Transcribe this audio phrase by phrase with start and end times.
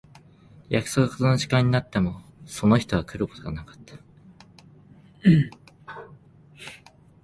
[0.67, 3.95] 約束の時間になってもその人は来ることがなかった。